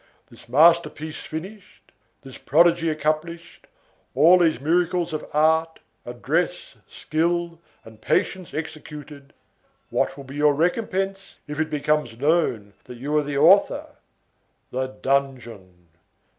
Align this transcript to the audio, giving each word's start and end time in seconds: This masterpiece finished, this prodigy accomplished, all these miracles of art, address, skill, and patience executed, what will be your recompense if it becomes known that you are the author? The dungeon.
This 0.31 0.49
masterpiece 0.49 1.19
finished, 1.19 1.91
this 2.23 2.39
prodigy 2.39 2.89
accomplished, 2.89 3.67
all 4.15 4.39
these 4.39 4.59
miracles 4.59 5.13
of 5.13 5.27
art, 5.31 5.77
address, 6.07 6.75
skill, 6.89 7.59
and 7.85 8.01
patience 8.01 8.51
executed, 8.51 9.31
what 9.91 10.17
will 10.17 10.23
be 10.23 10.37
your 10.37 10.55
recompense 10.55 11.35
if 11.45 11.59
it 11.59 11.69
becomes 11.69 12.17
known 12.17 12.73
that 12.85 12.97
you 12.97 13.15
are 13.15 13.21
the 13.23 13.37
author? 13.37 13.89
The 14.71 14.87
dungeon. 14.87 15.89